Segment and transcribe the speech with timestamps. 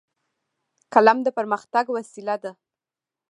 [0.93, 2.51] قلم د پرمختګ وسیله ده